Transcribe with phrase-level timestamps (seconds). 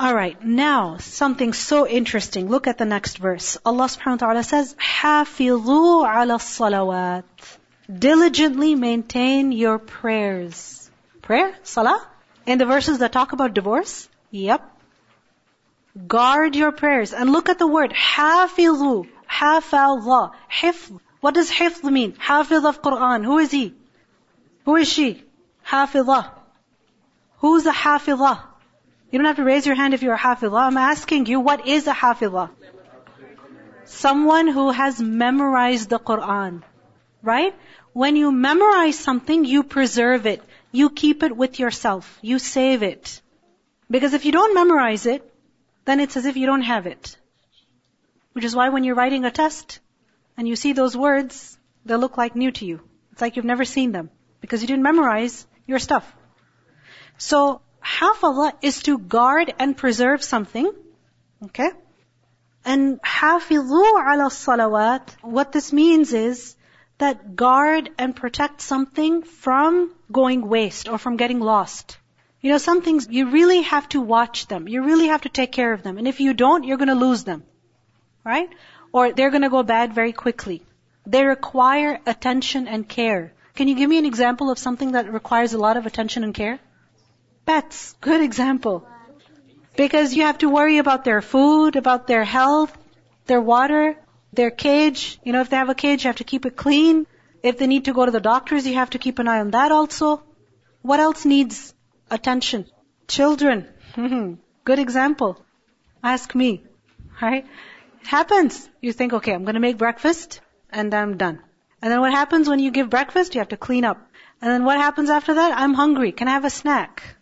[0.00, 2.48] Alright, now something so interesting.
[2.48, 3.58] Look at the next verse.
[3.64, 7.24] Allah subhanahu wa ta'ala says, حَافِظُوا عَلَى الصَّلَوَاتِ
[7.98, 10.90] Diligently maintain your prayers.
[11.20, 11.54] Prayer?
[11.62, 12.06] Salah?
[12.46, 14.08] In the verses that talk about divorce?
[14.30, 14.68] Yep.
[16.06, 17.12] Guard your prayers.
[17.12, 21.00] And look at the word, حَافِظُوا حَافَظَ حِفْظ.
[21.20, 22.14] What does حِفْظ mean?
[22.18, 23.24] Hafiz of Quran.
[23.24, 23.74] Who is he?
[24.64, 25.22] Who is she?
[25.66, 26.30] Hafizah.
[27.38, 28.40] Who's a hafizah?
[29.11, 30.61] You don't have to raise your hand if you're a hafizah.
[30.61, 32.49] I'm asking you, what is a hafizah?
[33.85, 36.63] Someone who has memorized the Quran.
[37.21, 37.55] Right?
[37.93, 40.43] When you memorize something, you preserve it.
[40.71, 42.19] You keep it with yourself.
[42.21, 43.21] You save it.
[43.89, 45.33] Because if you don't memorize it,
[45.85, 47.17] then it's as if you don't have it.
[48.33, 49.79] Which is why when you're writing a test
[50.37, 52.81] and you see those words, they look like new to you.
[53.13, 54.09] It's like you've never seen them
[54.41, 56.05] because you didn't memorize your stuff.
[57.17, 60.71] So, hafaza is to guard and preserve something.
[61.45, 61.69] Okay?
[62.65, 63.83] And hafizu
[64.13, 66.55] ala salawat, what this means is
[66.97, 71.97] that guard and protect something from going waste or from getting lost.
[72.41, 74.67] You know, some things, you really have to watch them.
[74.67, 75.97] You really have to take care of them.
[75.97, 77.43] And if you don't, you're gonna lose them.
[78.23, 78.49] Right?
[78.91, 80.61] Or they're gonna go bad very quickly.
[81.05, 83.33] They require attention and care.
[83.55, 86.33] Can you give me an example of something that requires a lot of attention and
[86.33, 86.59] care?
[87.47, 87.95] Pets.
[88.01, 88.85] Good example.
[89.77, 92.77] Because you have to worry about their food, about their health,
[93.25, 93.95] their water,
[94.33, 95.17] their cage.
[95.23, 97.07] You know, if they have a cage, you have to keep it clean.
[97.41, 99.51] If they need to go to the doctors, you have to keep an eye on
[99.51, 100.23] that also.
[100.81, 101.73] What else needs
[102.11, 102.65] attention?
[103.07, 103.67] Children.
[104.65, 105.41] Good example.
[106.03, 106.63] Ask me.
[107.21, 107.45] Right?
[108.01, 108.69] It happens.
[108.81, 111.39] You think, okay, I'm gonna make breakfast, and I'm done.
[111.81, 113.35] And then what happens when you give breakfast?
[113.35, 114.05] You have to clean up.
[114.41, 115.57] And then what happens after that?
[115.57, 116.11] I'm hungry.
[116.11, 117.16] Can I have a snack?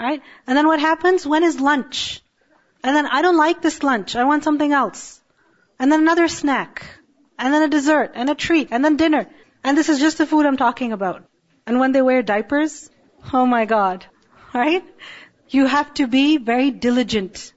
[0.00, 0.22] Right?
[0.46, 1.26] And then what happens?
[1.26, 2.22] When is lunch?
[2.82, 4.16] And then I don't like this lunch.
[4.16, 5.20] I want something else.
[5.78, 6.86] And then another snack.
[7.38, 8.12] And then a dessert.
[8.14, 8.68] And a treat.
[8.70, 9.26] And then dinner.
[9.62, 11.24] And this is just the food I'm talking about.
[11.66, 12.88] And when they wear diapers,
[13.34, 14.06] oh my god.
[14.54, 14.82] Right?
[15.50, 17.52] You have to be very diligent.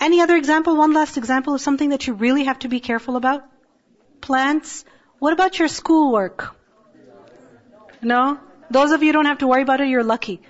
[0.00, 0.76] Any other example?
[0.76, 3.44] One last example of something that you really have to be careful about?
[4.20, 4.84] Plants.
[5.20, 6.56] What about your schoolwork?
[8.02, 8.40] No?
[8.70, 10.42] Those of you don't have to worry about it, you're lucky.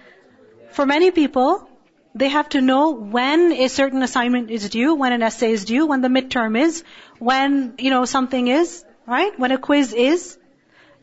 [0.73, 1.67] For many people,
[2.15, 5.85] they have to know when a certain assignment is due, when an essay is due,
[5.85, 6.83] when the midterm is,
[7.19, 9.37] when, you know, something is, right?
[9.37, 10.37] When a quiz is.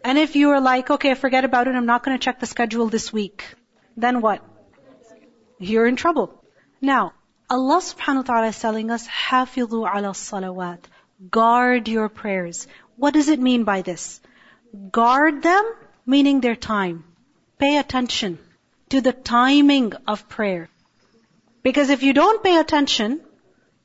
[0.05, 2.47] And if you are like, okay, forget about it, I'm not going to check the
[2.47, 3.45] schedule this week,
[3.97, 4.43] then what?
[5.59, 6.43] You're in trouble.
[6.81, 7.13] Now,
[7.49, 10.81] Allah subhanahu wa ta'ala is telling us, حافظوا على الصلوات.
[11.31, 12.67] Guard your prayers.
[12.97, 14.21] What does it mean by this?
[14.91, 15.65] Guard them,
[16.05, 17.05] meaning their time.
[17.59, 18.39] Pay attention
[18.92, 20.70] to the timing of prayer.
[21.64, 23.22] Because if you don't pay attention,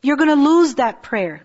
[0.02, 1.42] you're to lose that prayer.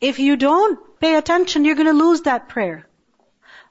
[0.00, 2.86] If you don't pay attention, you're to lose that prayer.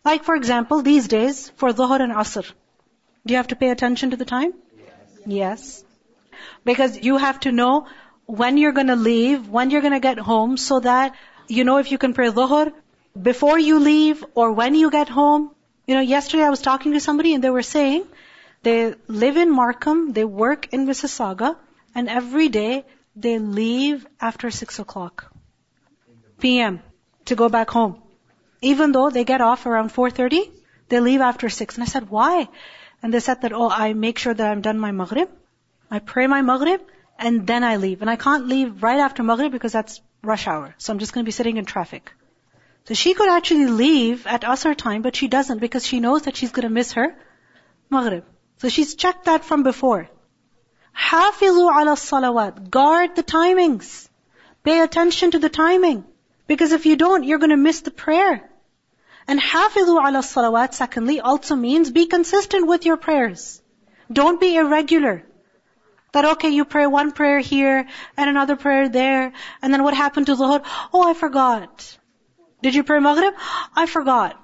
[0.04, 2.52] Like for example, these days, for Dhuhr and Asr,
[3.26, 4.54] do you have to pay attention to the time?
[4.78, 5.28] Yes.
[5.42, 5.84] yes.
[6.66, 7.88] Because you have to know
[8.26, 11.16] when you're to leave, when you're to get home, so that
[11.48, 12.74] you know if you can pray Dhuhr
[13.30, 15.52] before you leave or when you get home.
[15.88, 18.06] You know, yesterday I was talking to somebody and they were saying
[18.64, 21.56] they live in Markham, they work in Mississauga,
[21.94, 22.86] and every day
[23.16, 25.32] they leave after 6 o'clock
[26.40, 26.82] p.m.
[27.26, 28.02] to go back home.
[28.62, 30.50] Even though they get off around 4.30,
[30.90, 31.76] they leave after 6.
[31.76, 32.48] And I said, why?
[33.02, 35.30] And they said that, oh, I make sure that I'm done my Maghrib.
[35.92, 36.82] I pray my Maghrib,
[37.20, 38.02] and then I leave.
[38.02, 40.74] And I can't leave right after Maghrib because that's rush hour.
[40.78, 42.12] So I'm just going to be sitting in traffic.
[42.86, 46.36] So she could actually leave at Asr time, but she doesn't because she knows that
[46.38, 47.16] she's going to miss her
[47.90, 48.24] Maghrib.
[48.64, 50.10] So she's checked that from before.
[50.98, 52.70] Hafizu ala salawat.
[52.70, 54.08] Guard the timings.
[54.64, 56.06] Pay attention to the timing.
[56.48, 58.50] Because if you don't, you're going to miss the prayer.
[59.28, 63.62] And hafizu ala salawat, secondly, also means be consistent with your prayers.
[64.10, 65.24] Don't be irregular.
[66.14, 67.86] That okay, you pray one prayer here
[68.16, 70.64] and another prayer there, and then what happened to Zuhur?
[70.94, 71.98] Oh, I forgot.
[72.62, 73.34] Did you pray Maghrib?
[73.76, 74.42] I forgot.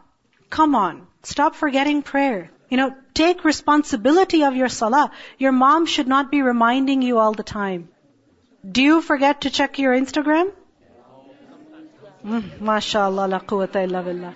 [0.50, 1.07] Come on.
[1.24, 2.51] Stop forgetting prayer.
[2.69, 5.12] You know, take responsibility of your salah.
[5.38, 7.89] Your mom should not be reminding you all the time.
[8.77, 10.51] Do you forget to check your Instagram?
[12.25, 14.36] Mm, MashaAllah, la quwwata illa billah.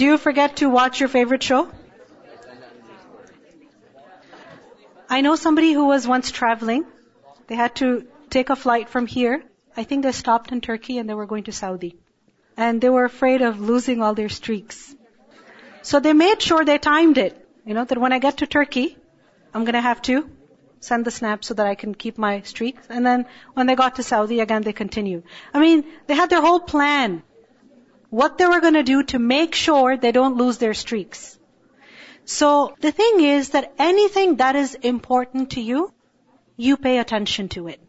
[0.00, 1.68] Do you forget to watch your favorite show?
[5.10, 6.84] I know somebody who was once traveling.
[7.48, 9.42] They had to take a flight from here.
[9.76, 11.96] I think they stopped in Turkey and they were going to Saudi.
[12.56, 14.94] And they were afraid of losing all their streaks.
[15.82, 17.41] So they made sure they timed it.
[17.64, 18.96] You know, that when I get to Turkey,
[19.54, 20.28] I'm gonna have to
[20.80, 22.86] send the snap so that I can keep my streaks.
[22.88, 25.22] And then when they got to Saudi again, they continued.
[25.54, 27.22] I mean, they had their whole plan.
[28.10, 31.38] What they were going to do to make sure they don't lose their streaks.
[32.24, 35.92] So the thing is that anything that is important to you,
[36.56, 37.80] you pay attention to it.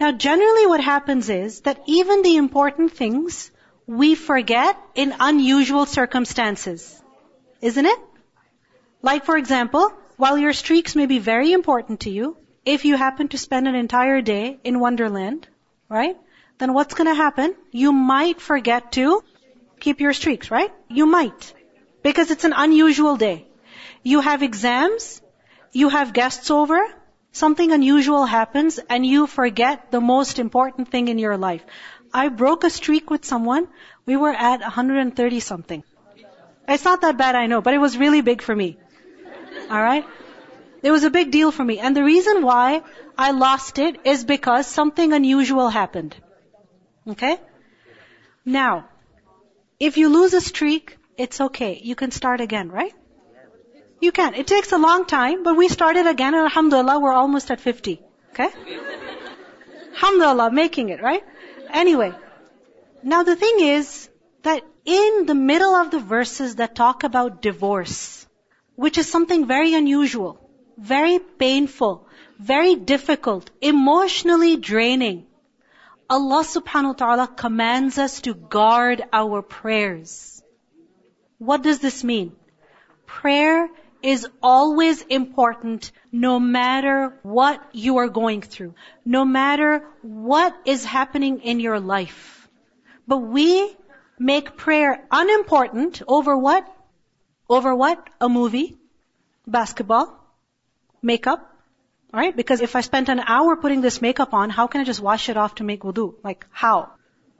[0.00, 3.50] Now generally what happens is that even the important things
[3.86, 7.02] we forget in unusual circumstances.
[7.60, 7.98] Isn't it?
[9.06, 13.28] Like for example, while your streaks may be very important to you, if you happen
[13.28, 15.46] to spend an entire day in Wonderland,
[15.88, 16.16] right?
[16.58, 17.54] Then what's gonna happen?
[17.70, 19.22] You might forget to
[19.78, 20.72] keep your streaks, right?
[20.88, 21.52] You might.
[22.02, 23.46] Because it's an unusual day.
[24.02, 25.22] You have exams,
[25.72, 26.80] you have guests over,
[27.30, 31.62] something unusual happens, and you forget the most important thing in your life.
[32.12, 33.68] I broke a streak with someone.
[34.04, 35.84] We were at 130 something.
[36.68, 38.76] It's not that bad, I know, but it was really big for me.
[39.70, 40.06] Alright?
[40.82, 41.78] It was a big deal for me.
[41.78, 42.82] And the reason why
[43.18, 46.14] I lost it is because something unusual happened.
[47.08, 47.38] Okay?
[48.44, 48.88] Now,
[49.80, 51.80] if you lose a streak, it's okay.
[51.82, 52.94] You can start again, right?
[54.00, 54.34] You can.
[54.34, 58.00] It takes a long time, but we started again and alhamdulillah, we're almost at 50.
[58.32, 58.48] Okay?
[59.94, 61.24] alhamdulillah, making it, right?
[61.70, 62.12] Anyway.
[63.02, 64.08] Now the thing is
[64.42, 68.25] that in the middle of the verses that talk about divorce,
[68.76, 70.38] which is something very unusual,
[70.78, 72.06] very painful,
[72.38, 75.26] very difficult, emotionally draining,
[76.08, 80.40] Allah subhanahu wa ta'ala commands us to guard our prayers.
[81.38, 82.36] What does this mean?
[83.06, 83.68] Prayer
[84.02, 88.74] is always important no matter what you are going through,
[89.04, 92.48] no matter what is happening in your life.
[93.08, 93.74] But we
[94.18, 96.72] make prayer unimportant over what?
[97.48, 98.08] Over what?
[98.20, 98.76] A movie,
[99.46, 100.18] basketball,
[101.02, 101.52] makeup,
[102.12, 102.36] right?
[102.36, 105.28] Because if I spent an hour putting this makeup on, how can I just wash
[105.28, 106.14] it off to make wudu?
[106.24, 106.90] Like, how?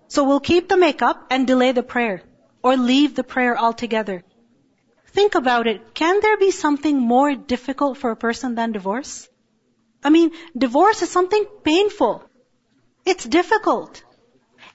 [0.08, 2.22] So we'll keep the makeup and delay the prayer.
[2.62, 4.22] Or leave the prayer altogether.
[5.08, 5.94] Think about it.
[5.94, 9.28] Can there be something more difficult for a person than divorce?
[10.04, 12.22] I mean, divorce is something painful.
[13.04, 14.02] It's difficult.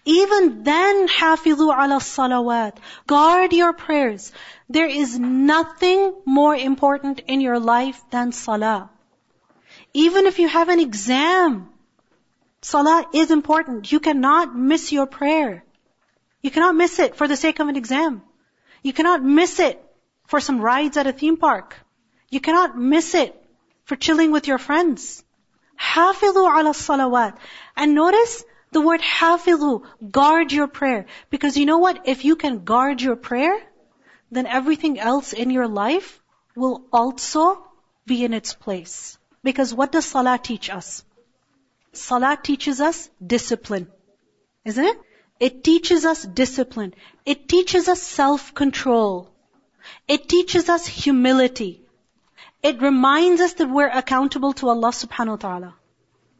[0.04, 2.78] Even then, hafizu ala salawat.
[3.08, 4.32] Guard your prayers.
[4.72, 8.90] There is nothing more important in your life than salah.
[9.94, 11.70] Even if you have an exam,
[12.62, 13.92] salah is important.
[13.92, 15.66] You cannot miss your prayer.
[16.42, 18.22] You cannot miss it for the sake of an exam.
[18.82, 19.84] You cannot miss it
[20.28, 21.76] for some rides at a theme park.
[22.30, 23.36] You cannot miss it
[23.84, 25.22] for chilling with your friends.
[25.78, 27.36] Hafizu ala salawat.
[27.76, 31.08] And notice the word hafizu, guard your prayer.
[31.30, 32.08] Because you know what?
[32.16, 33.60] If you can guard your prayer,
[34.32, 36.22] then everything else in your life
[36.56, 37.64] will also
[38.06, 39.18] be in its place.
[39.44, 41.04] Because what does salah teach us?
[41.94, 43.88] Salah teaches us discipline.
[44.64, 45.00] Isn't it?
[45.40, 46.94] It teaches us discipline.
[47.26, 49.30] It teaches us self-control.
[50.08, 51.82] It teaches us humility.
[52.64, 55.76] It reminds us that we're accountable to Allah subhanahu wa ta'ala.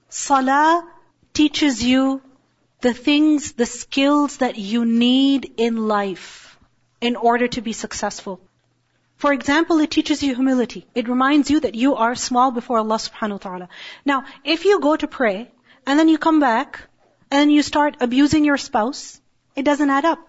[0.10, 0.88] Salah
[1.34, 2.22] teaches you
[2.82, 6.51] the things, the skills that you need in life
[7.02, 8.40] in order to be successful.
[9.18, 10.86] For example, it teaches you humility.
[10.96, 13.70] It reminds you that you are small before Allah subhanahu wa ta'ala.
[14.06, 15.52] Now, if you go to pray,
[15.86, 16.82] and then you come back,
[17.30, 19.22] and you start abusing your spouse,
[19.56, 20.20] it doesn't add up.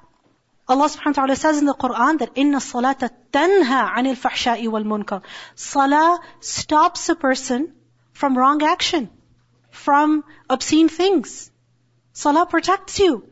[0.69, 4.85] Allah subhanahu wa ta'ala says in the Quran that inna salata tanha anil fahsha'i wal
[4.85, 5.23] munkar.
[5.55, 7.73] Salah stops a person
[8.13, 9.11] from wrong action,
[9.71, 11.51] from obscene things.
[12.13, 13.27] Salah protects you.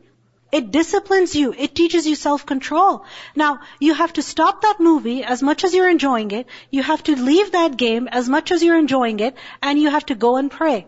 [0.51, 1.53] It disciplines you.
[1.57, 3.05] It teaches you self-control.
[3.35, 6.47] Now, you have to stop that movie as much as you're enjoying it.
[6.69, 9.35] You have to leave that game as much as you're enjoying it.
[9.61, 10.87] And you have to go and pray.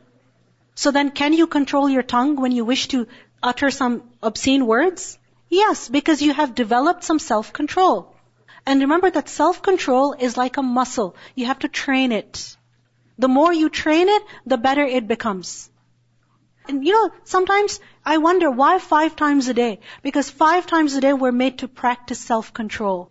[0.76, 3.08] So then can you control your tongue when you wish to
[3.42, 5.18] utter some obscene words?
[5.50, 8.16] Yes, because you have developed some self-control.
[8.66, 11.16] And remember that self-control is like a muscle.
[11.36, 12.58] You have to train it.
[13.18, 15.70] The more you train it, the better it becomes.
[16.68, 19.80] And you know, sometimes I wonder why five times a day?
[20.02, 23.10] Because five times a day we're made to practice self-control.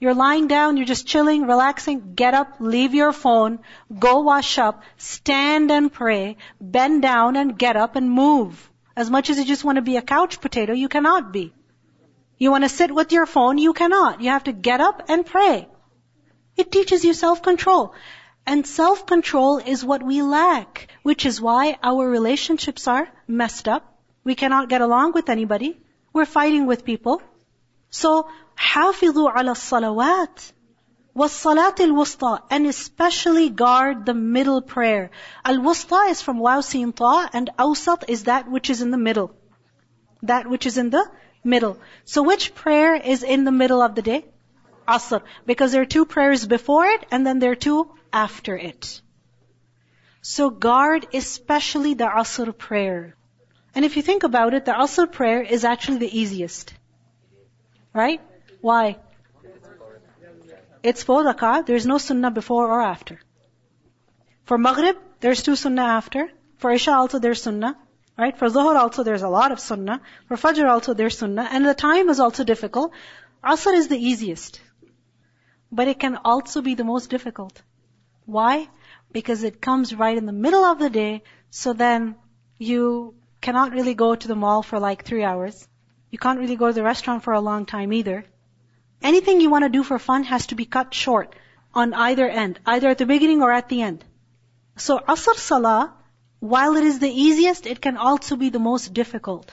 [0.00, 3.60] You're lying down, you're just chilling, relaxing, get up, leave your phone,
[3.96, 8.68] go wash up, stand and pray, bend down and get up and move.
[8.96, 11.52] As much as you just want to be a couch potato, you cannot be.
[12.36, 14.20] You want to sit with your phone, you cannot.
[14.20, 15.68] You have to get up and pray.
[16.56, 17.94] It teaches you self-control.
[18.44, 23.91] And self-control is what we lack, which is why our relationships are messed up.
[24.23, 25.79] We cannot get along with anybody.
[26.13, 27.21] We're fighting with people.
[27.89, 30.51] So, حافظوا على الصلوات.
[31.15, 35.09] وَالصَّلَاةِ الْوُسْطَى And especially guard the middle prayer.
[35.43, 39.31] Al-wusta is from waw sin ta and awsat is that which is in the middle.
[40.21, 41.09] That which is in the
[41.43, 41.79] middle.
[42.05, 44.25] So which prayer is in the middle of the day?
[44.87, 45.21] Asr.
[45.45, 49.01] Because there are two prayers before it and then there are two after it.
[50.21, 53.15] So guard especially the Asr prayer.
[53.74, 56.74] And if you think about it, the Asr prayer is actually the easiest.
[57.94, 58.20] Right?
[58.60, 58.96] Why?
[60.82, 61.64] It's four rak'ah.
[61.64, 63.20] There's no sunnah before or after.
[64.44, 66.30] For Maghrib, there's two sunnah after.
[66.58, 67.76] For Isha also there's sunnah.
[68.18, 68.36] Right?
[68.36, 70.00] For Zuhr also there's a lot of sunnah.
[70.26, 71.48] For Fajr also there's sunnah.
[71.50, 72.92] And the time is also difficult.
[73.42, 74.60] Asr is the easiest.
[75.70, 77.62] But it can also be the most difficult.
[78.26, 78.68] Why?
[79.12, 82.16] Because it comes right in the middle of the day, so then
[82.58, 85.67] you cannot really go to the mall for like three hours.
[86.09, 88.25] You can't really go to the restaurant for a long time either.
[89.01, 91.35] Anything you want to do for fun has to be cut short
[91.73, 94.03] on either end, either at the beginning or at the end.
[94.77, 95.93] So Asr Salah,
[96.39, 99.51] while it is the easiest, it can also be the most difficult.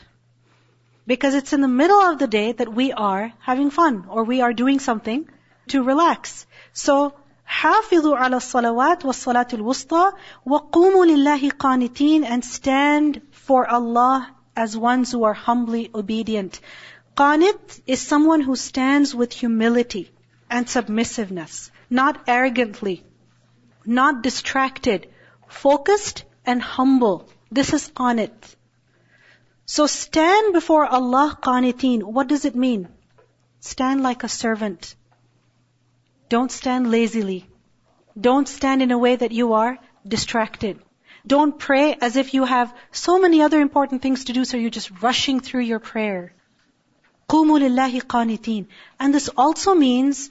[1.06, 4.40] Because it's in the middle of the day that we are having fun or we
[4.40, 5.28] are doing something
[5.68, 6.46] to relax.
[6.72, 7.14] So,
[7.46, 10.12] حافظوا على الصلوات والصلاة الوسطى
[10.46, 16.59] وقوموا لله قانتين and stand for Allah as ones who are humbly obedient.
[17.17, 20.11] Qanit is someone who stands with humility
[20.51, 23.03] and submissiveness, not arrogantly,
[23.85, 25.07] not distracted,
[25.47, 27.15] focused and humble.
[27.49, 28.51] This is qanit.
[29.65, 32.03] So stand before Allah qanitin.
[32.03, 32.87] What does it mean?
[33.71, 34.93] Stand like a servant.
[36.35, 37.39] Don't stand lazily.
[38.29, 39.73] Don't stand in a way that you are
[40.17, 40.79] distracted.
[41.28, 44.70] Don't pray as if you have so many other important things to do, so you're
[44.70, 46.34] just rushing through your prayer.
[47.28, 48.66] قُومُوا لِلَّهِ قَانِتِينَ
[48.98, 50.30] And this also means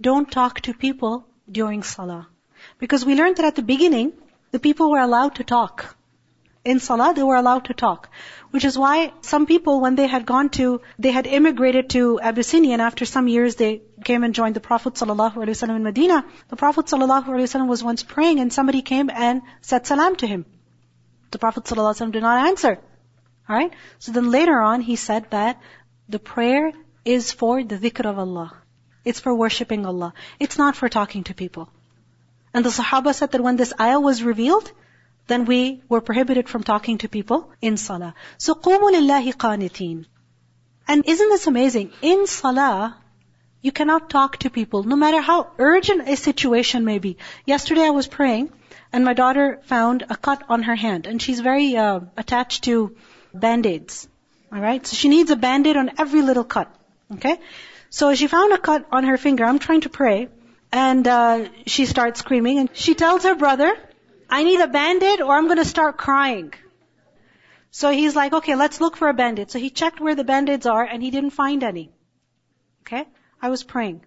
[0.00, 2.28] don't talk to people during salah.
[2.78, 4.12] Because we learned that at the beginning,
[4.50, 5.96] the people were allowed to talk.
[6.64, 8.10] In salah, they were allowed to talk.
[8.50, 12.74] Which is why some people, when they had gone to, they had immigrated to Abyssinia,
[12.74, 16.24] and after some years they came and joined the Prophet ﷺ in Medina.
[16.48, 20.44] The Prophet ﷺ was once praying, and somebody came and said salam to him.
[21.30, 22.78] The Prophet ﷺ did not answer.
[23.48, 23.72] Alright?
[23.98, 25.60] So then later on, he said that
[26.08, 26.72] the prayer
[27.04, 28.52] is for the dhikr of Allah.
[29.04, 30.12] It's for worshipping Allah.
[30.38, 31.70] It's not for talking to people.
[32.52, 34.70] And the Sahaba said that when this ayah was revealed,
[35.26, 38.14] then we were prohibited from talking to people in salah.
[38.38, 40.06] So قُومُوا لِلَّهِ قَانِتِينَ
[40.88, 41.92] And isn't this amazing?
[42.02, 42.96] In salah,
[43.62, 47.16] you cannot talk to people, no matter how urgent a situation may be.
[47.46, 48.52] Yesterday I was praying,
[48.92, 52.96] and my daughter found a cut on her hand, and she's very uh, attached to
[53.32, 54.08] band-aids.
[54.52, 54.86] Alright?
[54.86, 56.74] So she needs a band-aid on every little cut.
[57.12, 57.38] Okay?
[57.90, 59.44] So she found a cut on her finger.
[59.44, 60.28] I'm trying to pray.
[60.72, 62.58] And uh, she starts screaming.
[62.58, 63.72] And she tells her brother,
[64.29, 66.53] I need a band-aid or I'm going to start crying.
[67.71, 69.51] So he's like, okay, let's look for a band-aid.
[69.51, 71.91] So he checked where the band-aids are and he didn't find any.
[72.81, 73.05] Okay?
[73.41, 74.05] I was praying.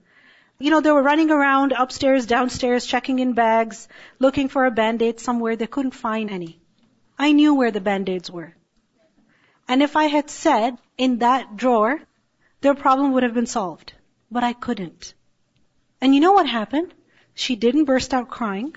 [0.58, 3.86] You know, they were running around upstairs, downstairs, checking in bags,
[4.18, 5.54] looking for a band-aid somewhere.
[5.54, 6.60] They couldn't find any.
[7.18, 8.54] I knew where the band-aids were.
[9.68, 12.00] And if I had said in that drawer,
[12.60, 13.92] their problem would have been solved.
[14.30, 15.14] But I couldn't.
[16.00, 16.92] And you know what happened?
[17.34, 18.74] She didn't burst out crying.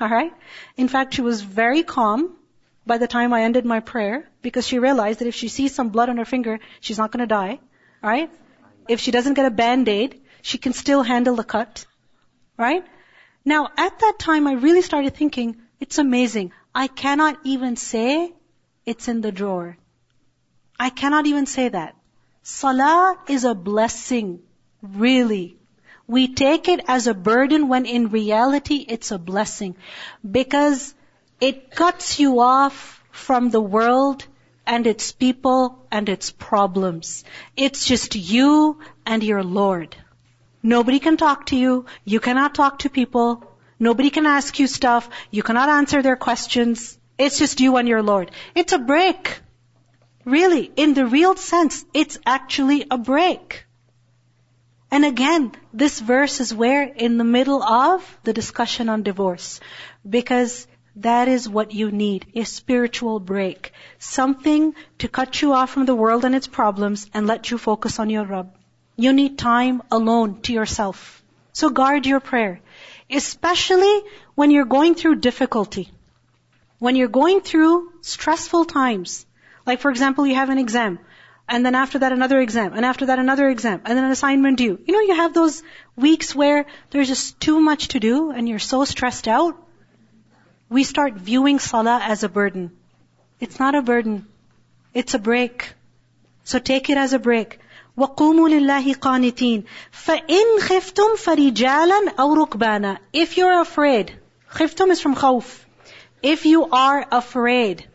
[0.00, 0.32] Alright?
[0.76, 2.36] In fact, she was very calm
[2.86, 5.88] by the time I ended my prayer because she realized that if she sees some
[5.90, 7.58] blood on her finger, she's not to die.
[8.02, 8.30] Alright?
[8.88, 11.84] If she doesn't get a band-aid, she can still handle the cut.
[12.56, 12.84] Right?
[13.44, 16.52] Now, at that time, I really started thinking, it's amazing.
[16.74, 18.32] I cannot even say
[18.86, 19.76] it's in the drawer.
[20.78, 21.96] I cannot even say that.
[22.42, 24.40] Salah is a blessing.
[24.80, 25.57] Really.
[26.08, 29.76] We take it as a burden when in reality it's a blessing.
[30.28, 30.94] Because
[31.38, 34.24] it cuts you off from the world
[34.66, 37.24] and its people and its problems.
[37.56, 39.96] It's just you and your Lord.
[40.62, 41.84] Nobody can talk to you.
[42.04, 43.44] You cannot talk to people.
[43.78, 45.08] Nobody can ask you stuff.
[45.30, 46.98] You cannot answer their questions.
[47.18, 48.30] It's just you and your Lord.
[48.54, 49.40] It's a break.
[50.24, 53.67] Really, in the real sense, it's actually a break.
[54.90, 59.60] And again, this verse is where in the middle of the discussion on divorce.
[60.08, 60.66] Because
[60.96, 63.72] that is what you need, a spiritual break.
[63.98, 67.98] Something to cut you off from the world and its problems and let you focus
[67.98, 68.54] on your Rabb.
[68.96, 71.22] You need time alone to yourself.
[71.52, 72.60] So guard your prayer.
[73.10, 74.02] Especially
[74.34, 75.90] when you're going through difficulty.
[76.78, 79.26] When you're going through stressful times,
[79.66, 80.98] like for example, you have an exam,
[81.47, 84.57] And then after that another exam, and after that another exam, and then an assignment
[84.57, 84.79] due.
[84.85, 85.61] You know, you have those
[85.95, 89.57] weeks where there's just too much to do and you're so stressed out.
[90.69, 92.71] We start viewing salah as a burden.
[93.39, 94.25] It's not a burden.
[94.93, 95.73] It's a break.
[96.43, 97.59] So take it as a break.
[97.97, 104.17] وَقُومُوا لِلَّهِ قَانِتِينَ فَإِنْ خِفْتُمْ فَرِجَالًا أَوْ رُكْبَانًا If you're afraid,
[104.51, 105.63] خِفْتُم is from khawf.
[106.23, 107.85] If you are afraid,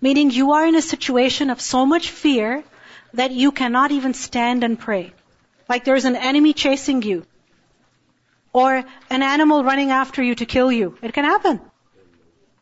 [0.00, 2.64] meaning you are in a situation of so much fear
[3.15, 5.13] that you cannot even stand and pray.
[5.67, 7.25] Like there's an enemy chasing you.
[8.53, 10.97] Or an animal running after you to kill you.
[11.01, 11.59] It can happen.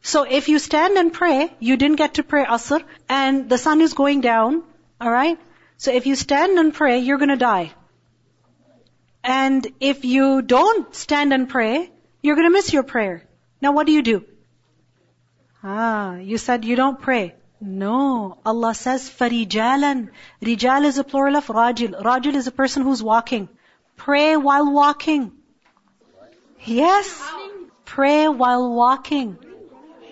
[0.02, 3.80] So if you stand and pray, you didn't get to pray Asr, and the sun
[3.82, 4.64] is going down,
[5.02, 5.40] alright?
[5.78, 7.72] So if you stand and pray, you're gonna die.
[9.24, 11.90] And if you don't stand and pray,
[12.22, 13.24] you're gonna miss your prayer.
[13.62, 14.26] Now what do you do?
[15.64, 17.36] Ah, you said you don't pray.
[17.66, 20.10] No, Allah says farijalan.
[20.42, 22.02] Rijal is a plural of rajil.
[22.08, 23.48] Rajil is a person who's walking.
[23.96, 25.32] Pray while walking.
[26.66, 27.22] Yes,
[27.86, 29.38] pray while walking.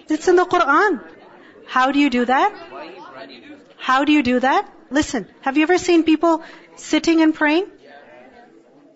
[0.08, 1.02] It's in the Quran.
[1.68, 2.56] How do you do that?
[3.76, 4.72] How do you do that?
[4.90, 6.44] Listen, have you ever seen people
[6.78, 7.70] sitting and praying?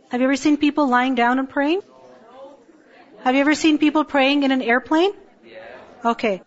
[0.10, 1.82] Have you ever seen people lying down and praying?
[3.26, 5.12] Have you ever seen people praying in an airplane?
[6.06, 6.42] Okay.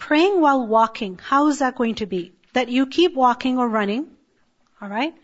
[0.00, 2.32] Praying while walking, how is that going to be?
[2.54, 4.06] That you keep walking or running,
[4.82, 5.14] alright?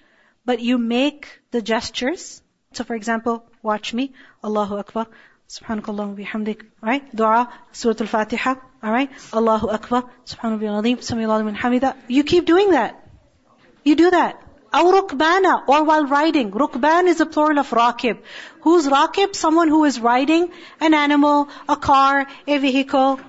[0.45, 2.43] But you make the gestures.
[2.73, 4.13] So for example, watch me.
[4.45, 5.07] Allahu Akbar.
[5.49, 6.63] Subhanakallah bihamdik.
[6.83, 7.15] Alright?
[7.15, 8.55] Dua, Surah Al-Fatiha.
[8.85, 9.11] Alright?
[9.33, 10.05] Allahu Akbar.
[10.27, 11.97] Subhanallah wa Sami min hamida.
[12.07, 13.03] You keep doing that.
[13.83, 14.43] You do that.
[14.73, 16.51] Aw rukbana, or while riding.
[16.51, 18.19] Rukban is a plural of rakib.
[18.61, 19.35] Who's rakib?
[19.35, 23.21] Someone who is riding an animal, a car, a vehicle.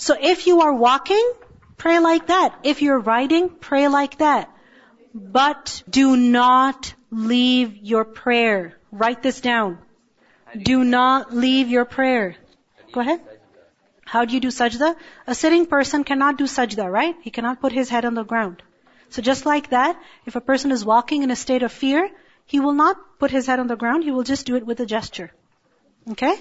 [0.00, 1.32] So if you are walking,
[1.76, 2.58] pray like that.
[2.62, 4.50] If you're riding, pray like that.
[5.14, 8.78] But do not leave your prayer.
[8.90, 9.76] Write this down.
[10.70, 12.36] Do not leave your prayer.
[12.92, 13.20] Go ahead.
[14.06, 14.96] How do you do sajda?
[15.26, 17.16] A sitting person cannot do sajda, right?
[17.20, 18.62] He cannot put his head on the ground.
[19.10, 22.08] So just like that, if a person is walking in a state of fear,
[22.46, 24.80] he will not put his head on the ground, he will just do it with
[24.80, 25.30] a gesture.
[26.12, 26.34] Okay?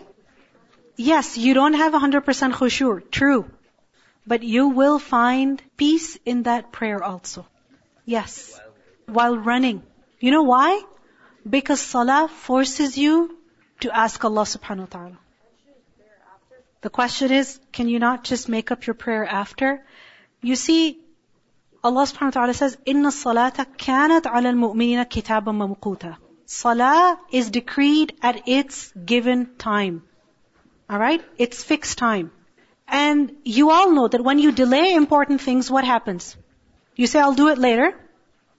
[1.00, 3.50] Yes, you don't have 100% khushu, true.
[4.28, 7.46] But you will find peace in that prayer also.
[8.06, 8.60] Yes.
[9.06, 9.82] While running.
[10.20, 10.82] You know why?
[11.50, 13.38] Because salah forces you
[13.86, 15.18] to ask Allah subhanahu wa ta'ala.
[16.82, 19.82] The question is, can you not just make up your prayer after?
[20.42, 21.00] You see,
[21.82, 28.16] Allah subhanahu wa ta'ala says, إِنَّ الصَّلَاةَ كَانَتْ عَلَى الْمُؤْمِنِينَ كِتَابًا مَوْقُوتًا Salah is decreed
[28.22, 30.04] at its given time.
[30.90, 31.24] Alright?
[31.38, 32.32] It's fixed time.
[32.88, 36.36] And you all know that when you delay important things, what happens?
[36.96, 37.96] You say, I'll do it later.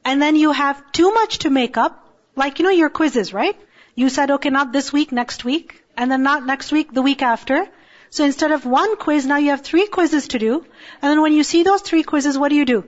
[0.05, 2.07] And then you have too much to make up.
[2.37, 3.57] Like, you know, your quizzes, right?
[3.97, 5.83] You said, okay, not this week, next week.
[5.97, 7.66] And then not next week, the week after.
[8.11, 10.64] So instead of one quiz, now you have three quizzes to do.
[11.03, 12.85] And then when you see those three quizzes, what do you do?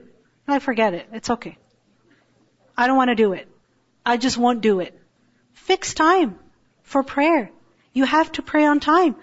[0.47, 1.07] I forget it.
[1.11, 1.57] It's okay.
[2.77, 3.47] I don't want to do it.
[4.05, 4.99] I just won't do it.
[5.53, 6.39] Fix time
[6.81, 7.51] for prayer.
[7.92, 9.16] You have to pray on time.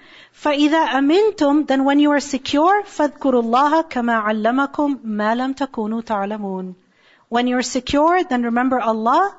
[0.44, 6.76] فَإِذَا أَمِنْتُمْ Then when you are secure, فَاذْكُرُوا اللَّهَ كَمَا عَلَّمَكُمْ مَا لَمْ تَكُونُوا تَعْلَمُونَ
[7.30, 9.36] When you're secure, then remember Allah,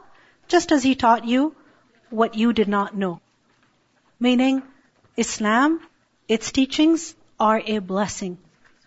[0.48, 1.54] just as He taught you
[2.10, 3.20] what you did not know.
[4.18, 4.62] Meaning,
[5.16, 5.80] Islam,
[6.28, 8.38] its teachings are a blessing.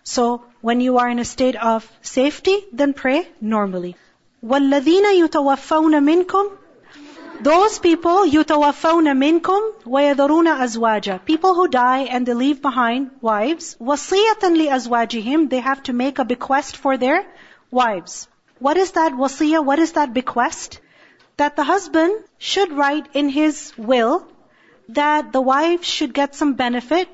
[0.04, 3.96] So when you are in a state of safety, then pray normally.
[4.44, 6.52] وَالَّذِينَ يُتَوَفَّوْنَ مِنْكُمْ
[7.42, 13.78] Those people, يُتَوَفَّوْنَ مِنْكُمْ وَيَذَرُونَ أَزْوَاجًا People who die and they leave behind wives.
[13.80, 17.26] وَصِيَّةً لِأَزْوَاجِهِمْ They have to make a bequest for their
[17.72, 18.28] wives.
[18.60, 19.64] What is that wasiyah?
[19.64, 20.82] What is that bequest?
[21.38, 24.28] That the husband should write in his will
[24.90, 27.08] that the wife should get some benefit,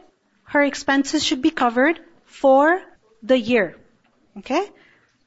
[0.45, 2.81] her expenses should be covered, for
[3.21, 3.77] the year.
[4.39, 4.67] Okay?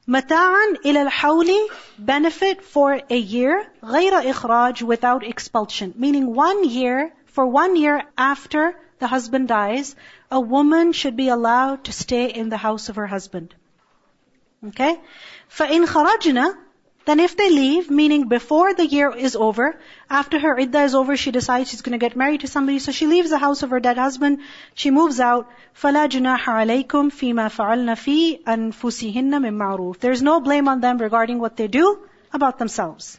[0.06, 1.66] Mata'an ilal hawli,
[1.98, 5.94] benefit for a year, غير إخراج, without expulsion.
[5.98, 9.96] Meaning one year, for one year after the husband dies,
[10.30, 13.56] a woman should be allowed to stay in the house of her husband.
[14.68, 15.00] Okay?
[15.50, 16.54] فَإِنْ خَرَجْنَ
[17.09, 21.17] then if they leave, meaning before the year is over, after her iddah is over,
[21.17, 23.71] she decides she's going to get married to somebody, so she leaves the house of
[23.71, 24.41] her dead husband,
[24.75, 25.49] she moves out,
[25.83, 30.99] فَلَا جُنَاحَ عَلَيْكُمْ فِي مَا فَعَلْنَ فِي أَنفُسِهِنَّ مِن مَعْرُوفٍ There's no blame on them
[30.99, 31.99] regarding what they do
[32.35, 33.19] about themselves.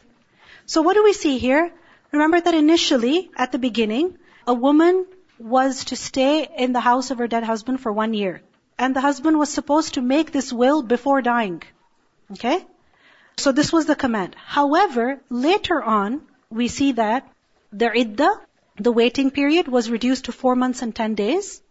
[0.66, 1.72] So what do we see here?
[2.12, 5.04] Remember that initially, at the beginning, a woman
[5.40, 8.42] was to stay in the house of her dead husband for one year.
[8.78, 11.64] And the husband was supposed to make this will before dying.
[12.32, 12.64] Okay?
[13.37, 14.35] So this was the command.
[14.45, 17.27] However, later on, we see that
[17.71, 18.39] the iddah,
[18.77, 21.61] the waiting period, was reduced to four months and ten days.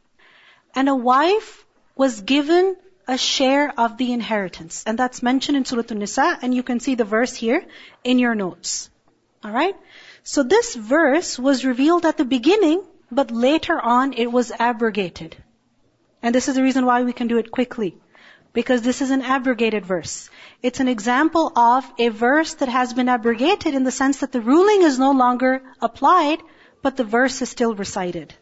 [0.75, 1.65] And a wife
[1.97, 4.83] was given a share of the inheritance.
[4.87, 7.65] And that's mentioned in Surah An-Nisa, and you can see the verse here
[8.03, 8.91] in your notes.
[9.45, 9.77] Alright?
[10.23, 15.37] So this verse was revealed at the beginning, but later on it was abrogated.
[16.23, 17.97] And this is the reason why we can do it quickly
[18.55, 20.31] because this is an abrogated verse.
[20.63, 24.41] It's an example of a verse that has been abrogated in the sense that the
[24.41, 26.39] ruling is no longer applied,
[26.81, 28.33] but the verse is still recited.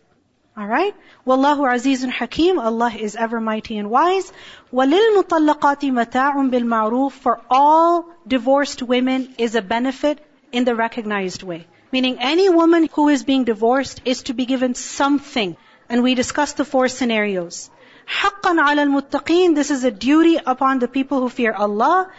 [0.56, 0.94] Alright?
[1.26, 4.30] Wallahu Azizun Hakim, Allah is ever mighty and wise.
[4.70, 10.18] Walil mutallaqati mata'un bil ma'ruf, for all divorced women is a benefit
[10.52, 11.66] in the recognized way.
[11.90, 15.56] Meaning any woman who is being divorced is to be given something.
[15.88, 17.70] And we discussed the four scenarios.
[18.07, 22.09] حقا على المتقين This is a duty upon the people who fear Allah.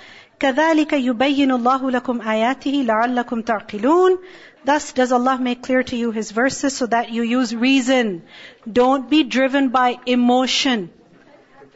[0.41, 4.19] كذلك يبين الله لكم آياته لعلكم تعقلون
[4.65, 8.23] Thus does Allah make clear to you His verses so that you use reason.
[8.71, 10.91] Don't be driven by emotion.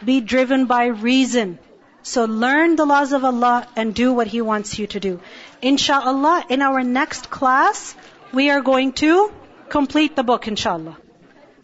[0.05, 1.59] Be driven by reason.
[2.03, 5.21] So learn the laws of Allah and do what He wants you to do.
[5.63, 7.95] Insha'Allah, in our next class,
[8.33, 9.31] we are going to
[9.69, 10.97] complete the book, inshallah.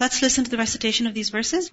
[0.00, 1.72] Let's listen to the recitation of these verses.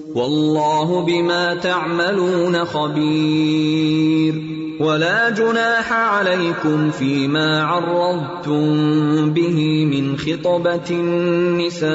[0.15, 4.41] والله بما تعملون خبير.
[4.79, 11.91] ولا جناح عليكم فيما عرضتم به من خطبة النساء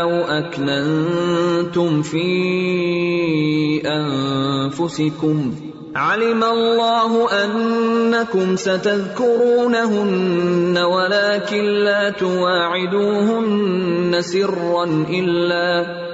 [0.00, 2.26] أو أكننتم في
[3.86, 5.54] أنفسكم.
[5.96, 15.86] علم الله أنكم ستذكرونهن ولكن لا تواعدوهن سرا إلا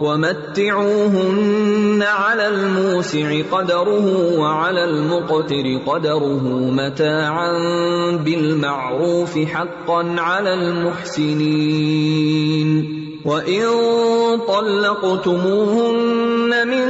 [0.00, 7.52] ومتعوهن على الموسع قدره وعلى المقتر قدره متاعا
[8.16, 12.24] بالمعروف حقا على المحسنين.
[13.24, 13.64] وإن
[14.48, 16.84] طلقتموهن من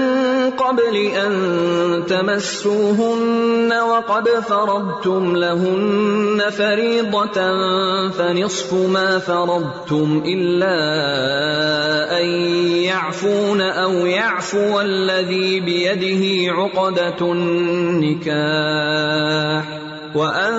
[0.75, 7.41] قبل أن تمسوهن وقد فرضتم لهن فريضة
[8.11, 10.75] فنصف ما فرضتم إلا
[12.21, 12.27] أن
[12.91, 18.45] يعفون أو يعفو الذي بيده عقدة النكاح
[20.15, 20.55] وأن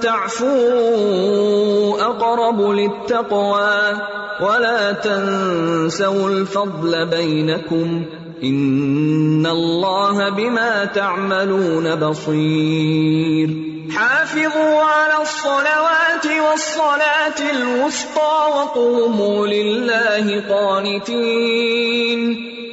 [0.00, 3.92] تعفوا أقرب للتقوى
[4.40, 8.04] ولا تنسوا الفضل بينكم
[8.42, 13.48] ان الله بما تعملون بصير.
[13.90, 22.18] حافظوا على الصلوات والصلاه الوسطى وقوموا لله قانتين.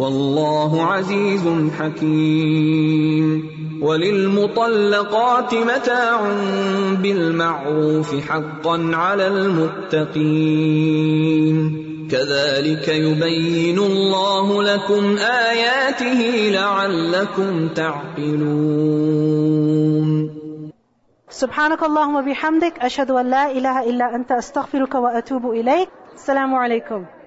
[0.00, 3.50] والله عزيز حكيم.
[3.82, 6.20] وللمطلقات متاع
[7.02, 10.76] بالمعروف حقا على المتقين.
[12.10, 18.40] كذلك يبين الله لكم آياته لعلكم تعقلون.
[21.30, 25.88] سبحانك اللهم وبحمدك أشهد أن لا إله إلا أنت أستغفرك وأتوب إليك.
[26.14, 27.19] السلام عليكم.